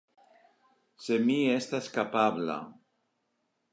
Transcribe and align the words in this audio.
Se 1.07 1.17
mi 1.27 1.37
estas 1.57 1.91
kapabla! 1.99 2.57